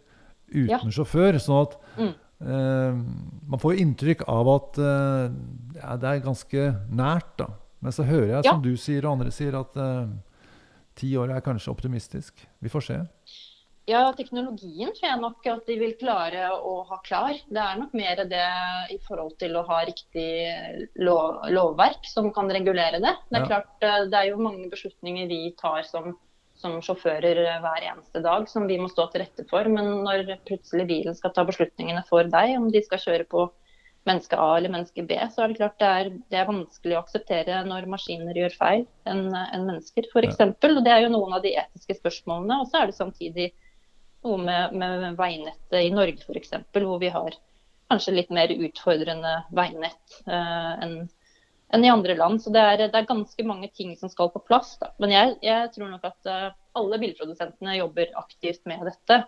uten 0.50 0.70
ja. 0.70 0.80
sjåfør. 0.94 1.38
sånn 1.42 1.62
at 1.64 1.76
mm. 1.98 2.12
eh, 2.46 3.00
man 3.50 3.62
får 3.62 3.82
inntrykk 3.82 4.26
av 4.30 4.50
at 4.54 4.80
eh, 4.82 5.24
ja, 5.80 5.96
det 6.00 6.12
er 6.12 6.24
ganske 6.26 6.66
nært. 6.88 7.32
da. 7.40 7.50
Men 7.80 7.96
så 7.96 8.06
hører 8.06 8.36
jeg, 8.36 8.42
ja. 8.44 8.52
som 8.52 8.64
du 8.64 8.74
sier 8.76 9.06
og 9.06 9.16
andre 9.16 9.32
sier, 9.34 9.56
at 9.58 9.78
eh, 9.80 10.10
ti 11.00 11.14
år 11.18 11.34
er 11.36 11.44
kanskje 11.44 11.72
optimistisk. 11.72 12.44
Vi 12.60 12.72
får 12.72 12.86
se. 12.86 13.00
Ja, 13.90 14.00
teknologien 14.14 14.92
tror 14.94 15.06
jeg 15.08 15.20
nok 15.20 15.46
at 15.50 15.66
de 15.66 15.76
vil 15.80 15.96
klare 15.98 16.50
å 16.54 16.80
ha 16.86 16.98
klar. 17.02 17.34
Det 17.50 17.60
er 17.62 17.78
nok 17.80 17.94
mer 17.96 18.22
det 18.30 18.46
i 18.94 18.98
forhold 19.06 19.34
til 19.40 19.56
å 19.58 19.64
ha 19.66 19.80
riktig 19.88 20.30
lov, 21.02 21.40
lovverk 21.50 22.06
som 22.06 22.28
kan 22.34 22.50
regulere 22.52 23.00
det. 23.02 23.14
Det 23.30 23.38
er 23.38 23.46
ja. 23.46 23.48
klart, 23.48 23.72
eh, 23.82 24.02
det 24.10 24.18
er 24.18 24.28
jo 24.30 24.42
mange 24.42 24.68
beslutninger 24.70 25.30
vi 25.30 25.40
tar 25.58 25.82
som, 25.88 26.12
som, 26.60 26.76
sjåfører 26.84 27.40
hver 27.64 27.88
eneste 27.88 28.22
dag 28.22 28.46
som 28.52 28.68
vi 28.70 28.78
må 28.78 28.90
stå 28.92 29.08
til 29.10 29.24
rette 29.24 29.46
for. 29.50 29.66
Men 29.72 30.04
når 30.06 30.36
plutselig 30.46 30.86
bilen 30.90 31.16
skal 31.18 31.34
ta 31.34 31.46
beslutningene 31.48 32.04
for 32.10 32.30
deg, 32.30 32.54
om 32.60 32.68
de 32.70 32.84
skal 32.86 33.02
kjøre 33.02 33.26
på 33.32 33.48
menneske 34.08 34.38
A 34.38 34.52
eller 34.56 34.72
menneske 34.72 35.02
B, 35.04 35.16
så 35.32 35.42
er 35.44 35.50
det 35.50 35.58
klart 35.58 35.80
det 35.80 35.88
er, 35.88 36.12
det 36.32 36.38
er 36.40 36.46
vanskelig 36.48 36.96
å 36.96 37.02
akseptere 37.02 37.58
når 37.66 37.88
maskiner 37.90 38.38
gjør 38.38 38.54
feil 38.56 38.86
enn 39.10 39.26
en 39.34 39.66
mennesker, 39.66 40.06
f.eks. 40.08 40.38
Ja. 40.40 40.48
Og 40.70 40.84
det 40.86 40.94
er 40.94 41.02
jo 41.04 41.10
noen 41.12 41.34
av 41.36 41.42
de 41.44 41.52
etiske 41.58 41.98
spørsmålene. 41.98 42.62
Og 42.62 42.70
så 42.70 42.80
er 42.80 42.88
det 42.88 42.96
samtidig 42.96 43.50
noe 44.26 44.40
med, 44.42 44.74
med 44.76 45.16
veinettet 45.18 45.78
i 45.80 45.92
Norge 45.94 46.24
f.eks., 46.26 46.52
hvor 46.76 46.98
vi 47.02 47.12
har 47.12 47.36
kanskje 47.90 48.14
litt 48.14 48.34
mer 48.34 48.52
utfordrende 48.52 49.40
veinett 49.56 50.20
eh, 50.26 50.74
enn 50.84 51.00
enn 51.72 51.84
i 51.84 51.90
andre 51.90 52.16
land. 52.18 52.42
Så 52.42 52.52
det 52.54 52.62
er, 52.62 52.82
det 52.82 52.98
er, 52.98 53.06
ganske 53.08 53.46
mange 53.46 53.70
ting 53.74 53.94
som 53.98 54.10
skal 54.12 54.32
på 54.34 54.42
plass. 54.46 54.74
Da. 54.80 54.90
Men 55.02 55.14
jeg, 55.14 55.36
jeg, 55.46 55.70
tror 55.74 55.92
nok 55.92 56.08
at 56.08 56.30
uh, 56.30 56.48
alle 56.78 56.98
bilprodusentene 57.02 57.78
jobber 57.78 58.10
aktivt 58.20 58.64
med 58.70 58.82
dette. 58.88 59.22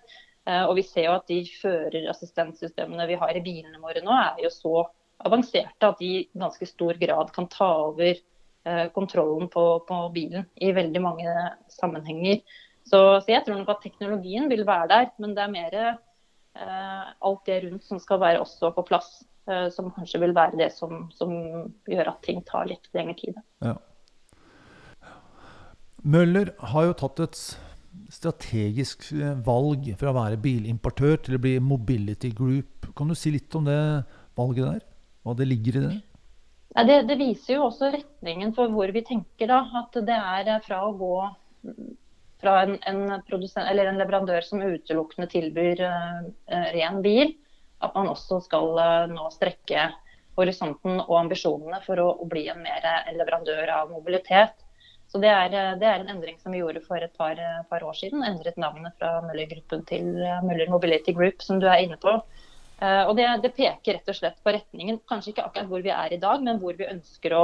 Uh, 0.49 0.65
og 0.65 0.75
vi 0.81 0.87
ser 0.87 1.09
jo 1.09 1.15
at 1.15 1.29
de 1.31 1.45
førerassistentsystemene 1.61 3.07
vi 3.11 3.21
har 3.21 3.39
i 3.39 3.45
bilene 3.45 3.79
våre 3.83 4.03
nå, 4.05 4.17
er 4.17 4.43
jo 4.43 4.51
så 4.53 4.75
avanserte 5.23 5.87
at 5.87 6.03
de 6.03 6.11
i 6.17 6.25
ganske 6.35 6.67
stor 6.67 6.99
grad 6.99 7.31
kan 7.35 7.47
ta 7.51 7.71
over 7.85 8.17
uh, 8.17 8.89
kontrollen 8.95 9.47
på, 9.53 9.67
på, 9.87 10.03
bilen 10.15 10.49
i 10.59 10.75
veldig 10.75 11.03
mange 11.05 11.37
sammenhenger. 11.71 12.43
Så, 12.83 12.99
så, 13.23 13.29
jeg 13.31 13.45
tror 13.47 13.61
nok 13.61 13.75
at 13.77 13.85
teknologien 13.85 14.49
vil 14.51 14.65
være 14.67 14.89
der, 14.91 15.11
men 15.23 15.37
det 15.37 15.45
er 15.45 15.53
mer 15.53 15.77
eh, 15.83 17.05
alt 17.23 17.45
det 17.47 17.61
rundt 17.67 17.87
som 17.87 18.01
skal 18.03 18.21
være 18.21 18.43
også 18.43 18.73
på 18.77 18.85
plass. 18.89 19.23
Eh, 19.51 19.69
som 19.75 19.91
kanskje 19.91 20.21
vil 20.23 20.35
være 20.37 20.59
det 20.61 20.69
som, 20.71 21.09
som, 21.19 21.33
gjør 21.91 22.13
at 22.13 22.21
ting 22.23 22.45
tar 22.47 22.69
litt 22.71 22.87
lengre 22.95 23.17
tid. 23.19 23.41
Ja. 23.65 23.75
Møller 26.03 26.53
har 26.71 26.87
jo 26.87 26.95
tatt 26.99 27.23
et 27.25 27.41
strategisk 28.13 29.09
eh, 29.17 29.35
valg 29.47 29.89
fra 29.99 30.13
å 30.13 30.17
være 30.21 30.39
bilimportør 30.43 31.19
til 31.27 31.39
å 31.39 31.43
bli 31.43 31.57
mobility 31.59 32.31
group. 32.39 32.87
Kan 32.99 33.11
du 33.11 33.19
si 33.19 33.35
litt 33.35 33.55
om 33.59 33.67
det 33.67 33.81
valget 34.39 34.69
der? 34.69 34.87
Hva 35.23 35.35
det 35.39 35.51
ligger 35.51 35.79
i 35.79 35.85
det? 35.89 35.99
Det, 36.87 37.01
det 37.11 37.19
viser 37.21 37.59
jo 37.59 37.67
også 37.67 37.91
retningen 37.93 38.55
for 38.57 38.71
hvor 38.73 38.95
vi 38.95 39.03
tenker. 39.07 39.51
da, 39.51 39.65
At 39.83 39.99
det 40.07 40.19
er 40.23 40.63
fra 40.65 40.85
å 40.87 40.95
gå 40.99 41.17
fra 42.43 42.57
en, 42.65 42.77
en, 42.91 43.05
en 43.15 43.99
leverandør 43.99 44.47
som 44.47 44.63
utelukkende 44.63 45.29
tilbyr 45.31 45.83
uh, 45.87 46.27
ren 46.75 47.01
bil, 47.05 47.33
at 47.83 47.95
man 47.95 48.11
også 48.13 48.43
skal 48.45 48.75
uh, 48.79 49.07
nå 49.11 49.31
strekke 49.35 49.89
horisonten 50.39 51.01
og 51.05 51.17
ambisjonene 51.21 51.81
for 51.87 52.01
å, 52.03 52.11
å 52.25 52.29
bli 52.29 52.47
en 52.51 52.63
mer 52.65 52.87
leverandør 53.15 53.73
av 53.75 53.91
mobilitet. 53.93 54.55
Så 55.13 55.21
det 55.21 55.29
er, 55.29 55.51
det 55.77 55.85
er, 55.85 56.01
en 56.01 56.15
endring 56.15 56.39
som 56.41 56.55
vi 56.55 56.63
gjorde 56.63 56.81
for 56.87 57.03
et 57.05 57.13
par, 57.21 57.37
par 57.69 57.85
år 57.85 57.99
siden. 57.99 58.23
Endret 58.25 58.57
navnet 58.57 58.97
fra 58.97 59.19
Møller-gruppen 59.27 59.83
til 59.85 60.07
Møller 60.47 60.73
Mobility 60.73 61.13
Group, 61.13 61.45
som 61.45 61.61
du 61.61 61.67
er 61.69 61.83
inne 61.85 61.99
på. 62.01 62.15
Uh, 62.83 63.07
og 63.07 63.15
det, 63.15 63.29
det, 63.45 63.53
peker 63.55 63.95
rett 63.95 64.09
og 64.11 64.17
slett 64.19 64.39
på 64.43 64.53
retningen, 64.57 64.99
kanskje 65.07 65.31
ikke 65.31 65.45
akkurat 65.47 65.69
hvor 65.71 65.83
vi 65.85 65.93
er 65.95 66.15
i 66.15 66.19
dag, 66.23 66.41
men 66.43 66.59
hvor 66.59 66.75
vi 66.75 66.89
ønsker 66.91 67.35
å, 67.39 67.43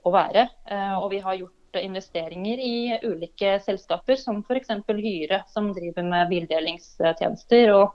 å 0.00 0.12
være. 0.14 0.46
Uh, 0.70 0.94
og 1.02 1.10
vi 1.12 1.20
har 1.20 1.36
gjort 1.36 1.56
investeringer 1.78 2.58
i 2.58 2.98
ulike 3.02 3.60
selskaper, 3.64 4.16
som 4.16 4.44
f.eks. 4.48 4.68
Hyre, 4.88 5.42
som 5.48 5.74
driver 5.74 6.02
med 6.02 6.28
bildelingstjenester, 6.28 7.72
og, 7.74 7.90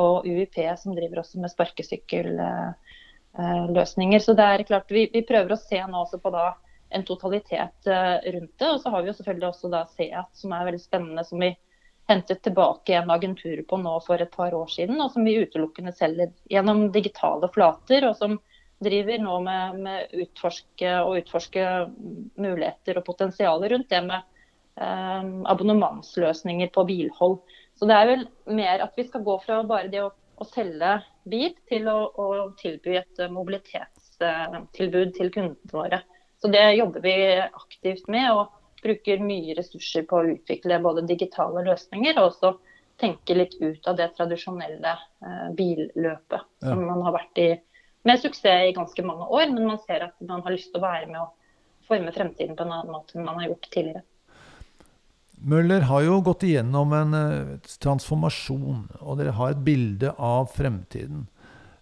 og, 0.00 0.26
UiP, 0.26 0.54
som 0.78 0.94
driver 0.96 1.18
også 1.22 1.38
med 1.42 1.50
sparkesykkelløsninger. 1.52 4.20
Så 4.20 4.32
det 4.34 4.44
er 4.44 4.62
klart, 4.68 4.90
vi, 4.90 5.10
vi, 5.12 5.22
prøver 5.26 5.52
å 5.54 5.60
se 5.60 5.86
nå 5.86 5.98
også 6.02 6.18
på 6.22 6.30
da 6.34 6.54
en 6.94 7.04
totalitet 7.06 7.86
eh, 7.90 8.32
rundt 8.36 8.58
det. 8.58 8.70
Og 8.70 8.80
så 8.80 8.90
har 8.90 9.02
vi 9.02 9.08
jo 9.10 9.18
selvfølgelig 9.18 9.48
også 9.50 9.68
da 9.72 9.86
Seat, 9.94 10.30
som 10.38 10.52
er 10.54 10.66
veldig 10.70 10.82
spennende, 10.82 11.24
som 11.26 11.38
vi 11.42 11.56
hentet 12.08 12.42
tilbake 12.44 12.98
en 12.98 13.10
agentur 13.10 13.62
på 13.68 13.78
nå 13.80 13.94
for 14.04 14.20
et 14.20 14.32
par 14.34 14.54
år 14.54 14.68
siden, 14.72 15.00
og 15.00 15.12
som 15.12 15.24
vi 15.24 15.38
utelukkende 15.40 15.94
selger 15.96 16.34
gjennom 16.52 16.90
digitale 16.92 17.48
flater. 17.54 18.10
og 18.10 18.18
som 18.18 18.38
driver 18.82 19.20
nå 19.22 19.38
med, 19.44 19.80
med 19.84 20.16
utforske 20.24 20.94
og 21.04 21.18
utforske 21.20 21.66
muligheter 22.40 22.98
og 22.98 23.06
potensialet 23.06 23.72
rundt 23.72 23.92
det 23.92 24.00
med 24.06 24.20
eh, 24.80 25.30
abonnementsløsninger 25.52 26.72
på 26.74 26.86
bilhold. 26.88 27.38
Så 27.78 27.88
det 27.90 27.98
er 27.98 28.10
vel 28.10 28.26
mer 28.54 28.84
at 28.86 28.98
vi 28.98 29.06
skal 29.06 29.24
gå 29.26 29.38
fra 29.44 29.62
bare 29.66 29.90
det 29.92 30.02
å, 30.04 30.10
å 30.10 30.48
selge 30.48 30.98
bil 31.28 31.54
til 31.70 31.88
å, 31.90 31.98
å 32.10 32.28
tilby 32.60 32.98
et 33.00 33.24
mobilitetstilbud 33.32 35.14
til 35.16 35.32
kundene 35.34 35.72
våre. 35.72 36.02
Så 36.42 36.50
det 36.52 36.66
jobber 36.76 37.00
vi 37.02 37.16
aktivt 37.46 38.10
med. 38.12 38.28
og 38.34 38.60
bruker 38.84 39.22
mye 39.24 39.56
ressurser 39.58 40.04
på 40.08 40.20
å 40.20 40.30
utvikle 40.34 40.80
både 40.84 41.06
digitale 41.08 41.64
løsninger 41.66 42.18
og 42.18 42.30
også 42.30 42.54
tenke 43.00 43.36
litt 43.36 43.56
ut 43.60 43.86
av 43.90 43.96
det 43.98 44.10
tradisjonelle 44.18 44.92
eh, 44.92 45.46
billøpet 45.56 46.42
ja. 46.42 46.68
som 46.68 46.84
man 46.84 47.02
har 47.06 47.16
vært 47.16 47.40
i 47.42 47.48
med 48.04 48.20
suksess 48.20 48.70
i 48.70 48.74
ganske 48.76 49.04
mange 49.06 49.26
år, 49.26 49.48
men 49.52 49.68
man 49.68 49.80
ser 49.84 50.08
at 50.08 50.16
man 50.24 50.44
har 50.44 50.54
lyst 50.54 50.72
til 50.72 50.80
å 50.80 50.84
være 50.84 51.08
med 51.10 51.22
og 51.22 51.88
forme 51.88 52.12
fremtiden 52.14 52.56
på 52.56 52.66
en 52.66 52.74
annen 52.74 52.92
måte 52.92 53.16
enn 53.16 53.26
man 53.26 53.40
har 53.40 53.50
gjort 53.50 53.70
tidligere. 53.70 54.04
Møller 55.44 55.84
har 55.90 56.04
jo 56.06 56.20
gått 56.24 56.46
igjennom 56.48 56.92
en 56.96 57.16
uh, 57.16 57.72
transformasjon, 57.82 58.86
og 59.00 59.18
dere 59.20 59.34
har 59.36 59.52
et 59.52 59.64
bilde 59.66 60.14
av 60.16 60.48
fremtiden. 60.54 61.26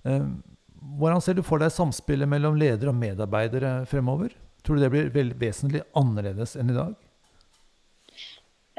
Uh, 0.02 0.32
hvordan 0.98 1.22
ser 1.22 1.38
du 1.38 1.44
for 1.46 1.62
deg 1.62 1.70
samspillet 1.74 2.30
mellom 2.30 2.58
ledere 2.58 2.90
og 2.90 2.98
medarbeidere 2.98 3.74
fremover? 3.90 4.34
Tror 4.62 4.78
du 4.78 4.82
det 4.82 4.90
blir 4.90 5.34
vesentlig 5.38 5.84
annerledes 5.98 6.56
enn 6.58 6.70
i 6.70 6.76
dag? 6.78 6.96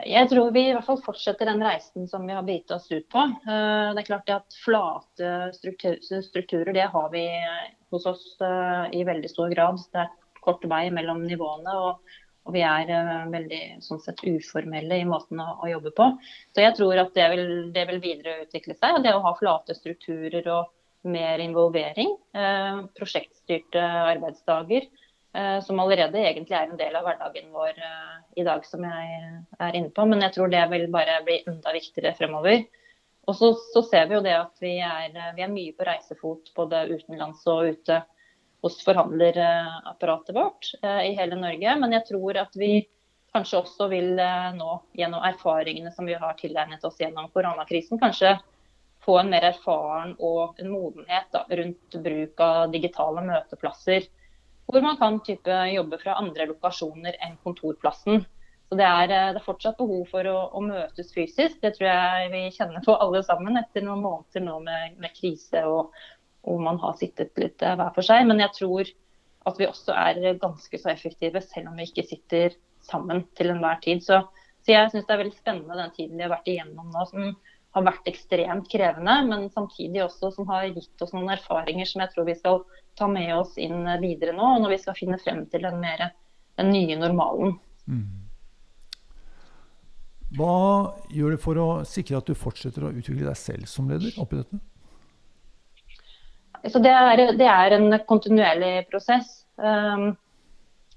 Jeg 0.02 0.30
tror 0.32 0.50
vi 0.56 0.64
i 0.66 0.74
hvert 0.74 0.88
fall 0.88 1.02
fortsetter 1.06 1.46
den 1.46 1.62
reisen 1.62 2.08
som 2.10 2.26
vi 2.26 2.34
har 2.34 2.46
begitt 2.46 2.72
oss 2.74 2.88
ut 2.90 3.06
på. 3.14 3.22
Eh, 3.22 3.94
det 3.94 4.02
er 4.02 4.08
klart 4.08 4.32
at 4.34 4.58
Flate 4.64 5.52
strukturer 5.54 6.74
det 6.74 6.88
har 6.90 7.12
vi 7.14 7.28
hos 7.94 8.08
oss 8.10 8.26
eh, 8.42 8.90
i 8.98 9.04
veldig 9.06 9.30
stor 9.30 9.54
grad. 9.54 9.84
Det 9.94 10.02
er 10.02 10.12
kort 10.42 10.66
vei 10.70 10.88
mellom 10.94 11.22
nivåene. 11.28 11.78
og, 11.78 12.16
og 12.44 12.56
vi 12.58 12.64
er 12.68 12.90
veldig 13.32 13.62
sånn 13.86 14.02
sett, 14.04 14.20
uformelle 14.26 14.98
i 15.00 15.06
måten 15.08 15.40
å, 15.40 15.52
å, 15.62 15.70
jobbe 15.70 15.94
på. 15.96 16.10
Så 16.52 16.66
jeg 16.66 16.76
tror 16.76 17.00
at 17.00 17.14
det 17.16 17.30
vil, 17.32 17.46
det 17.72 17.86
vil 17.88 18.02
videreutvikle 18.04 18.76
seg. 18.76 18.98
Det 19.06 19.14
å 19.16 19.22
ha 19.24 19.32
flate 19.38 19.78
strukturer 19.78 20.50
og 20.52 20.74
mer 21.08 21.40
involvering. 21.40 22.12
Prosjektstyrte 22.98 23.80
arbeidsdager. 24.10 24.90
Eh, 25.36 25.60
som 25.62 25.80
allerede 25.80 26.20
egentlig 26.22 26.54
er 26.54 26.70
en 26.70 26.78
del 26.78 26.94
av 26.94 27.08
hverdagen 27.08 27.48
vår 27.50 27.74
eh, 27.82 28.18
i 28.38 28.44
dag, 28.46 28.66
som 28.70 28.84
jeg 28.86 29.14
er 29.66 29.78
inne 29.80 29.90
på. 29.90 30.06
Men 30.06 30.22
jeg 30.28 30.36
tror 30.36 30.52
det 30.54 30.62
vil 30.70 30.86
bare 30.94 31.24
bli 31.26 31.40
enda 31.50 31.74
viktigere 31.74 32.14
fremover. 32.20 32.68
Og 33.26 33.38
så, 33.40 33.54
så 33.74 33.82
ser 33.88 34.10
vi 34.12 34.18
jo 34.20 34.22
det 34.22 34.36
at 34.38 34.62
vi 34.62 34.76
er, 34.84 35.10
vi 35.34 35.42
er, 35.42 35.50
mye 35.50 35.74
på 35.74 35.88
reisefot 35.90 36.54
både 36.58 36.84
utenlands 36.92 37.42
og 37.50 37.72
ute 37.74 38.04
hos 38.64 38.78
forhandlerapparatet 38.86 40.36
vårt 40.38 40.74
eh, 40.84 41.02
i 41.10 41.14
hele 41.18 41.40
Norge. 41.42 41.78
Men 41.82 41.98
jeg 41.98 42.10
tror 42.14 42.44
at 42.46 42.54
vi 42.60 42.74
kanskje 43.34 43.64
også 43.64 43.90
vil 43.90 44.12
nå, 44.54 44.74
gjennom 44.94 45.24
erfaringene 45.26 45.90
som 45.96 46.06
vi 46.06 46.14
har 46.14 46.36
tilegnet 46.38 46.84
oss 46.86 47.00
gjennom 47.02 47.32
koronakrisen, 47.34 47.98
kanskje 47.98 48.36
få 49.02 49.16
en 49.18 49.32
mer 49.34 49.48
erfaren 49.50 50.14
og 50.22 50.60
en 50.62 50.70
modenhet 50.70 51.34
da, 51.34 51.48
rundt 51.50 51.98
bruk 52.06 52.44
av 52.46 52.68
digitale 52.76 53.26
møteplasser 53.26 54.06
hvor 54.68 54.86
man 54.86 54.98
kan 54.98 55.20
type, 55.26 55.58
jobbe 55.74 56.00
fra 56.02 56.18
andre 56.22 56.48
lokasjoner 56.50 57.18
enn 57.22 57.36
kontorplassen. 57.44 58.24
Så 58.70 58.78
det 58.80 58.86
er, 58.88 59.12
eh, 59.12 59.32
det 59.36 59.42
er 59.42 59.46
fortsatt 59.46 59.78
behov 59.78 60.08
for 60.10 60.28
å, 60.30 60.38
å, 60.56 60.64
møtes 60.66 61.12
fysisk. 61.14 61.60
Det 61.62 61.76
tror 61.76 61.90
jeg 61.90 62.32
vi 62.34 62.44
kjenner 62.56 62.84
på 62.86 62.96
alle 62.96 63.22
sammen 63.28 63.60
etter 63.60 63.86
noen 63.86 64.02
måneder 64.02 64.46
nå 64.48 64.60
med, 64.66 64.96
med 65.04 65.14
krise 65.14 65.62
og, 65.70 65.94
hvor 66.44 66.60
man 66.60 66.80
har 66.82 66.96
sittet 67.00 67.38
litt 67.40 67.62
eh, 67.62 67.76
hver 67.80 67.92
for 67.96 68.08
seg. 68.08 68.26
Men 68.30 68.42
jeg 68.42 68.56
tror 68.58 68.90
at 69.46 69.60
vi 69.60 69.68
også 69.68 69.94
er 69.94 70.40
ganske 70.42 70.80
så 70.80 70.90
effektive, 70.94 71.44
selv 71.44 71.70
om 71.70 71.78
vi 71.78 71.90
ikke 71.90 72.08
sitter 72.08 72.56
sammen 72.88 73.26
til 73.38 73.52
enhver 73.54 73.78
tid. 73.84 74.02
Så, 74.04 74.24
så 74.64 74.74
jeg 74.74 74.92
syns 74.92 75.06
det 75.06 75.16
er 75.16 75.22
veldig 75.22 75.38
spennende 75.38 75.80
den 75.80 75.94
tiden 75.98 76.18
vi 76.18 76.26
har 76.26 76.34
vært 76.34 76.50
igjennom 76.50 76.90
nå, 76.96 77.06
som 77.12 77.34
har 77.74 77.86
vært 77.88 78.10
ekstremt 78.10 78.68
krevende, 78.70 79.16
men 79.30 79.48
samtidig 79.54 80.04
også 80.06 80.30
som 80.36 80.50
har 80.52 80.68
gitt 80.70 81.02
oss 81.02 81.14
noen 81.16 81.32
erfaringer 81.34 81.90
som 81.90 82.04
jeg 82.04 82.14
tror 82.14 82.28
vi 82.28 82.36
skal 82.38 82.60
ta 83.00 83.08
med 83.10 83.32
oss 83.36 83.56
inn 83.62 83.88
videre 84.02 84.36
nå, 84.38 84.58
når 84.62 84.76
vi 84.76 84.82
skal 84.84 84.98
finne 84.98 85.18
frem 85.22 85.42
til 85.50 85.66
den, 85.66 85.80
mer, 85.82 86.12
den 86.62 86.70
nye 86.74 87.00
normalen. 87.02 87.56
Mm. 87.90 88.24
Hva 90.38 90.54
gjør 91.14 91.34
du 91.34 91.42
for 91.42 91.62
å 91.62 91.68
sikre 91.86 92.20
at 92.20 92.30
du 92.30 92.38
fortsetter 92.38 92.86
å 92.86 92.94
utvikle 92.94 93.26
deg 93.28 93.38
selv 93.38 93.70
som 93.70 93.90
leder 93.90 94.14
oppi 94.22 94.40
dette? 94.40 94.62
Så 96.72 96.80
det, 96.80 96.94
er, 96.94 97.34
det 97.38 97.50
er 97.50 97.76
en 97.76 97.98
kontinuerlig 98.08 98.86
prosess. 98.90 99.42
Um, 99.58 100.14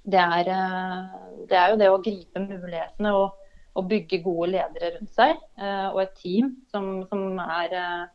det 0.06 0.21
er, 0.23 0.52
uh, 0.52 1.40
det 1.50 1.59
er, 1.59 1.73
jo 1.73 1.80
det 1.80 1.90
å 1.90 1.99
gripe 2.04 2.45
mulighetene 2.45 3.12
og, 3.16 3.42
og 3.76 3.88
bygge 3.90 4.23
gode 4.25 4.52
ledere 4.54 4.95
rundt 4.97 5.12
seg. 5.16 5.40
Uh, 5.61 5.88
og 5.92 6.02
et 6.04 6.14
team 6.21 6.54
som, 6.73 7.02
som 7.11 7.40
er 7.42 7.75
uh, 7.76 8.06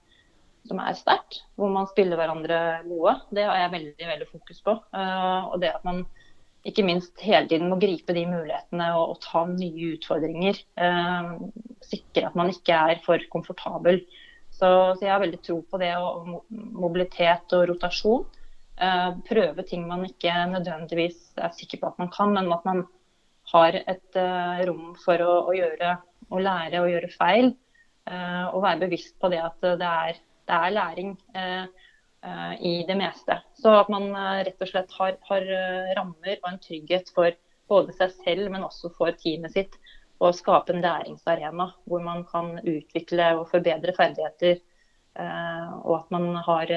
som 0.69 0.77
er 0.77 0.93
sterkt, 0.93 1.39
hvor 1.57 1.71
man 1.73 1.87
spiller 1.89 2.19
hverandre 2.19 2.57
gode. 2.85 3.15
Det 3.33 3.47
har 3.47 3.63
jeg 3.63 3.73
veldig, 3.75 4.09
veldig 4.11 4.27
fokus 4.29 4.59
på. 4.65 4.75
Uh, 4.93 5.49
og 5.49 5.61
det 5.63 5.71
at 5.73 5.85
man 5.87 6.03
ikke 6.69 6.85
minst 6.85 7.17
hele 7.25 7.47
tiden 7.49 7.71
må 7.71 7.79
gripe 7.81 8.13
de 8.13 8.27
mulighetene 8.29 8.91
og, 8.93 9.15
og 9.15 9.23
ta 9.23 9.41
nye 9.49 9.95
utfordringer. 9.95 10.59
Sikre 11.81 12.27
at 12.27 12.35
man 12.37 12.51
ikke 12.53 12.75
er 12.77 13.01
for 13.01 13.23
komfortabel. 13.33 14.03
Så, 14.51 14.69
så, 14.69 14.99
jeg 15.01 15.09
har 15.09 15.23
veldig 15.23 15.39
tro 15.41 15.57
på 15.65 15.79
det 15.81 15.89
og, 15.97 16.43
mobilitet 16.53 17.55
og 17.57 17.65
rotasjon. 17.71 18.27
Prøve 19.25 19.65
ting 19.65 19.87
man 19.89 20.05
ikke 20.05 20.35
nødvendigvis 20.53 21.31
er 21.41 21.49
sikker 21.57 21.81
på 21.81 21.89
at 21.89 21.97
man 22.03 22.13
kan, 22.13 22.37
men 22.37 22.53
at 22.53 22.69
man 22.69 22.85
har 23.51 23.77
et 23.81 24.17
rom 24.67 24.93
for 25.03 25.21
å, 25.23 25.33
å, 25.49 25.53
gjøre 25.55 25.95
å 26.31 26.39
lære 26.39 26.81
å 26.81 26.89
gjøre 26.89 27.11
feil. 27.17 27.53
og 28.11 28.63
være 28.63 28.81
bevisst 28.81 29.19
på 29.21 29.29
det 29.29 29.39
at 29.43 29.61
det 29.61 29.87
er 29.87 30.19
det 30.51 30.57
er 30.57 30.73
læring 30.75 31.11
uh, 31.37 31.65
i 32.59 32.83
det 32.87 32.97
meste. 32.97 33.37
Så 33.57 33.71
at 33.79 33.89
man 33.89 34.11
rett 34.45 34.61
og 34.61 34.69
slett 34.69 34.91
har, 34.97 35.15
har, 35.29 35.47
rammer 35.97 36.35
og 36.35 36.49
en 36.49 36.59
trygghet 36.61 37.11
for 37.15 37.31
både 37.71 37.95
seg 37.97 38.13
selv, 38.25 38.49
men 38.53 38.65
også 38.67 38.91
for 38.97 39.15
teamet 39.21 39.55
sitt. 39.55 39.77
Og 40.21 40.35
skape 40.37 40.75
en 40.75 40.83
læringsarena 40.83 41.69
hvor 41.89 42.03
man 42.05 42.25
kan 42.29 42.59
utvikle 42.59 43.31
og 43.39 43.47
forbedre 43.49 43.95
ferdigheter. 43.97 44.59
Og 45.81 45.95
at 45.97 46.11
man 46.13 46.35
har, 46.45 46.73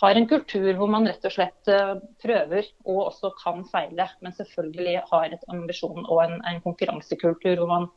har 0.00 0.16
en 0.16 0.28
kultur 0.28 0.70
hvor 0.78 0.88
man 0.90 1.06
rett 1.06 1.24
og 1.28 1.34
slett 1.34 1.68
prøver 2.22 2.68
og 2.84 3.00
også 3.08 3.32
kan 3.42 3.64
feile. 3.70 4.08
Men 4.24 4.34
selvfølgelig 4.36 5.02
har 5.10 5.34
et 5.34 5.44
ambisjon 5.52 6.06
og 6.06 6.22
en, 6.24 6.38
en 6.48 6.62
konkurransekultur 6.64 7.60
hvor 7.60 7.70
man 7.70 7.90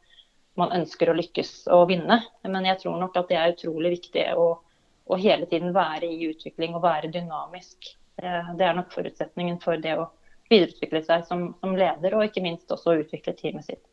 man 0.60 0.74
ønsker 0.76 1.12
å 1.12 1.16
lykkes 1.18 1.52
og 1.76 1.90
vinne. 1.92 2.22
Men 2.48 2.68
jeg 2.70 2.82
tror 2.84 3.00
nok 3.00 3.18
at 3.20 3.32
det 3.32 3.40
er 3.40 3.56
utrolig 3.56 3.96
viktig 3.98 4.26
å, 4.40 4.48
å 5.06 5.20
hele 5.20 5.48
tiden 5.52 5.76
være 5.76 6.10
i 6.10 6.30
utvikling 6.32 6.76
og 6.78 6.86
være 6.86 7.12
dynamisk. 7.14 7.92
Det 8.16 8.64
er 8.68 8.78
nok 8.78 8.94
forutsetningen 8.96 9.60
for 9.64 9.82
det 9.82 9.98
å 10.00 10.08
videreutvikle 10.52 11.02
seg 11.04 11.26
som, 11.28 11.50
som 11.60 11.76
leder, 11.76 12.16
og 12.16 12.28
ikke 12.28 12.44
minst 12.46 12.72
også 12.72 13.00
utvikle 13.02 13.36
teamet 13.36 13.68
sitt. 13.68 13.84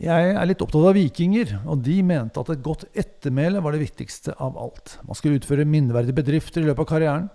Jeg 0.00 0.30
er 0.32 0.46
litt 0.48 0.62
opptatt 0.64 0.86
av 0.88 0.94
vikinger, 0.96 1.58
og 1.68 1.82
de 1.84 1.98
mente 2.08 2.40
at 2.40 2.50
et 2.54 2.62
godt 2.64 2.86
ettermæle 2.96 3.60
var 3.60 3.74
det 3.76 3.82
viktigste 3.82 4.32
av 4.40 4.56
alt. 4.56 4.94
Man 5.04 5.18
skulle 5.18 5.36
utføre 5.36 5.66
minneverdige 5.68 6.16
bedrifter 6.16 6.62
i 6.62 6.68
løpet 6.70 6.86
av 6.86 6.88
karrieren. 6.88 7.26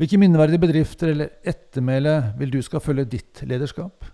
Hvilke 0.00 0.20
minneverdige 0.20 0.60
bedrifter 0.60 1.14
eller 1.14 1.32
ettermæle 1.40 2.14
vil 2.40 2.52
du 2.52 2.58
skal 2.64 2.84
følge 2.84 3.06
ditt 3.16 3.40
lederskap? 3.48 4.04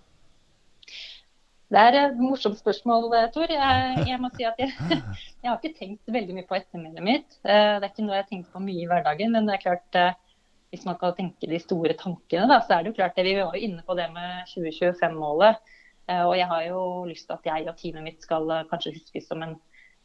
Det 1.67 1.83
er 1.83 1.97
et 2.05 2.19
morsomt 2.23 2.55
spørsmål, 2.61 3.09
Tor. 3.35 3.51
Jeg, 3.51 4.03
jeg 4.07 4.19
må 4.23 4.31
si 4.37 4.47
at 4.47 4.59
jeg, 4.63 4.71
jeg, 5.43 5.49
har 5.49 5.57
ikke 5.59 5.75
tenkt 5.75 6.13
veldig 6.15 6.37
mye 6.37 6.47
på 6.47 6.55
ettermælet 6.55 7.03
mitt. 7.03 7.39
Eh, 7.43 7.73
det 7.81 7.83
er 7.83 7.91
ikke 7.91 8.05
noe 8.07 8.21
jeg 8.21 8.29
tenker 8.29 8.55
på 8.55 8.63
mye 8.63 8.85
i 8.85 8.87
hverdagen. 8.87 9.35
Men 9.35 9.49
det 9.49 9.57
er 9.57 9.65
klart, 9.65 9.99
eh, 9.99 10.45
hvis 10.71 10.87
man 10.87 10.95
kan 11.01 11.17
tenke 11.19 11.51
de 11.51 11.59
store 11.59 11.99
tankene, 11.99 12.47
da, 12.47 12.61
så 12.63 12.77
er 12.77 12.85
det 12.85 12.93
jo 12.93 12.99
klart 13.01 13.19
det. 13.19 13.27
Vi 13.27 13.35
var 13.41 13.59
jo 13.59 13.67
inne 13.67 13.83
på 13.83 13.99
det 13.99 14.07
med 14.15 14.47
2025-målet. 14.53 15.75
Eh, 16.07 16.23
og 16.23 16.35
jeg 16.39 16.47
har 16.51 16.67
jo 16.69 16.81
lyst 17.09 17.27
til 17.27 17.37
at 17.37 17.49
jeg 17.51 17.67
og 17.67 17.79
teamet 17.79 18.05
mitt 18.05 18.23
skal 18.23 18.53
kanskje 18.71 18.95
huskes 18.95 19.27
som 19.27 19.43
en, 19.43 19.57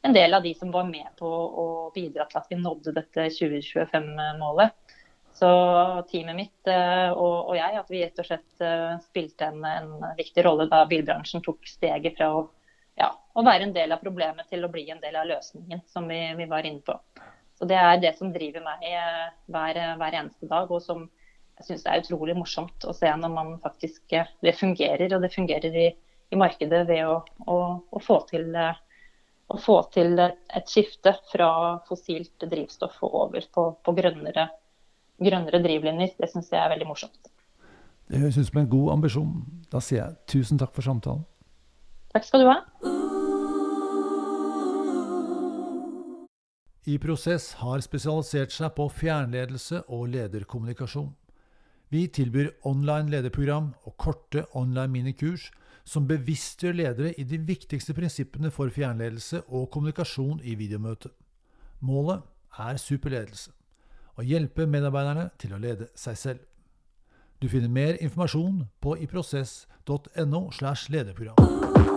en 0.03 0.17
del 0.17 0.35
av 0.35 0.43
de 0.45 0.55
som 0.59 0.73
var 0.75 0.89
med 0.89 1.09
på 1.19 1.29
å 1.29 1.67
bidra 1.95 2.27
til 2.31 2.41
at 2.43 2.51
vi 2.51 2.59
nådde 2.61 2.97
dette 2.99 3.29
2025-målet. 3.39 4.99
Så 5.33 5.49
teamet 6.11 6.37
mitt 6.37 6.69
uh, 6.69 7.09
og, 7.17 7.37
og, 7.49 7.55
jeg, 7.57 7.79
at 7.81 7.89
vi 7.91 8.03
rett 8.03 8.19
og 8.21 8.27
slett 8.29 8.65
spilte 9.07 9.47
en, 9.49 9.63
en, 9.65 9.95
viktig 10.19 10.45
rolle 10.45 10.67
da 10.69 10.83
bilbransjen 10.91 11.41
tok 11.45 11.65
steget 11.71 12.19
fra 12.19 12.29
å, 12.37 12.43
ja, 13.01 13.09
å, 13.09 13.41
være 13.41 13.71
en 13.71 13.73
del 13.73 13.95
av 13.97 14.03
problemet 14.03 14.51
til 14.53 14.67
å 14.67 14.71
bli 14.75 14.85
en 14.93 15.01
del 15.01 15.17
av 15.17 15.31
løsningen, 15.31 15.81
som 15.89 16.05
vi, 16.11 16.21
vi 16.37 16.49
var 16.51 16.69
inne 16.69 16.85
på. 16.85 16.99
Så 17.57 17.69
Det 17.71 17.79
er 17.79 18.01
det 18.03 18.13
som 18.19 18.33
driver 18.35 18.65
meg 18.67 18.85
hver, 19.47 19.81
hver, 20.01 20.19
eneste 20.19 20.49
dag, 20.51 20.71
og 20.71 20.83
som 20.83 21.07
jeg 21.61 21.69
syns 21.69 21.85
er 21.87 22.01
utrolig 22.03 22.35
morsomt 22.39 22.87
å 22.89 22.95
se 22.97 23.11
når 23.19 23.35
man 23.35 23.53
faktisk 23.63 24.15
det 24.43 24.55
fungerer. 24.59 25.13
Og 25.15 25.23
det 25.23 25.35
fungerer 25.35 25.77
i, 25.79 25.91
i 26.33 26.39
markedet 26.39 26.87
ved 26.89 27.05
å, 27.07 27.21
å, 27.47 27.59
å 27.91 28.03
få 28.03 28.23
til 28.31 28.51
å 29.53 29.59
få 29.61 29.77
til 29.93 30.17
et 30.23 30.71
skifte 30.71 31.13
fra 31.29 31.49
fossilt 31.85 32.47
drivstoff 32.49 33.03
og 33.05 33.17
over 33.27 33.45
på, 33.53 33.67
på 33.85 33.95
grønnere 33.99 34.49
grønnere 35.23 35.61
drivlinjer. 35.63 36.17
Det 36.19 36.31
syns 36.33 36.51
jeg 36.53 36.61
er 36.63 36.73
veldig 36.73 36.89
morsomt. 36.89 37.31
Det 38.09 38.21
høres 38.21 38.39
ut 38.39 38.49
som 38.49 38.63
en 38.63 38.71
god 38.73 38.93
ambisjon. 38.97 39.35
Da 39.73 39.81
sier 39.81 40.03
jeg 40.03 40.17
tusen 40.35 40.61
takk 40.61 40.75
for 40.77 40.85
samtalen. 40.85 41.25
Takk 42.13 42.27
skal 42.29 42.45
du 42.45 42.51
ha. 42.51 42.59
I 46.83 46.97
Prosess 46.99 47.53
har 47.61 47.81
spesialisert 47.85 48.51
seg 48.51 48.73
på 48.75 48.89
fjernledelse 48.91 49.85
og 49.87 50.09
lederkommunikasjon. 50.17 51.13
Vi 51.93 52.07
tilbyr 52.09 52.49
online 52.65 53.11
lederprogram 53.13 53.75
og 53.85 53.97
korte 54.01 54.47
online 54.57 54.89
minikurs 54.89 55.51
som 55.85 56.07
bevisstgjør 56.09 56.73
ledere 56.79 57.13
i 57.21 57.25
de 57.29 57.37
viktigste 57.37 57.93
prinsippene 57.93 58.51
for 58.51 58.73
fjernledelse 58.73 59.43
og 59.49 59.69
kommunikasjon 59.75 60.41
i 60.41 60.55
videomøte. 60.57 61.11
Målet 61.81 62.23
er 62.59 62.81
superledelse 62.81 63.53
og 64.17 64.25
hjelpe 64.25 64.67
medarbeiderne 64.67 65.29
til 65.39 65.53
å 65.53 65.61
lede 65.61 65.91
seg 65.95 66.17
selv. 66.17 66.43
Du 67.43 67.49
finner 67.53 67.69
mer 67.69 68.01
informasjon 68.01 68.69
på 68.81 68.97
iprosess.no. 69.05 70.47
slash 70.53 70.89
lederprogram. 70.89 71.92